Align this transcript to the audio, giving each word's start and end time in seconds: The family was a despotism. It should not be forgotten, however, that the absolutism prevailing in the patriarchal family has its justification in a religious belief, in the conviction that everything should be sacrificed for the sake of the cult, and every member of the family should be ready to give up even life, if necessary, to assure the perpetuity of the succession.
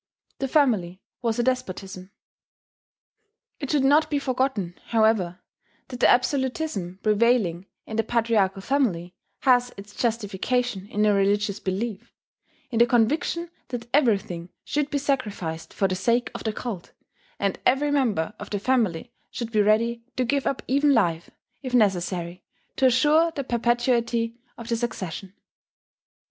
The 0.39 0.47
family 0.47 0.99
was 1.21 1.37
a 1.37 1.43
despotism. 1.43 2.09
It 3.59 3.69
should 3.69 3.83
not 3.83 4.09
be 4.09 4.17
forgotten, 4.17 4.73
however, 4.87 5.41
that 5.89 5.99
the 5.99 6.07
absolutism 6.07 6.97
prevailing 7.03 7.67
in 7.85 7.97
the 7.97 8.03
patriarchal 8.03 8.63
family 8.63 9.13
has 9.41 9.71
its 9.77 9.93
justification 9.95 10.87
in 10.87 11.05
a 11.05 11.13
religious 11.13 11.59
belief, 11.59 12.15
in 12.71 12.79
the 12.79 12.87
conviction 12.87 13.51
that 13.67 13.87
everything 13.93 14.49
should 14.63 14.89
be 14.89 14.97
sacrificed 14.97 15.71
for 15.71 15.87
the 15.87 15.93
sake 15.93 16.31
of 16.33 16.45
the 16.45 16.51
cult, 16.51 16.93
and 17.37 17.59
every 17.63 17.91
member 17.91 18.33
of 18.39 18.49
the 18.49 18.57
family 18.57 19.13
should 19.29 19.51
be 19.51 19.61
ready 19.61 20.03
to 20.17 20.25
give 20.25 20.47
up 20.47 20.63
even 20.67 20.95
life, 20.95 21.29
if 21.61 21.75
necessary, 21.75 22.43
to 22.75 22.87
assure 22.87 23.29
the 23.35 23.43
perpetuity 23.43 24.39
of 24.57 24.67
the 24.67 24.75
succession. 24.75 25.35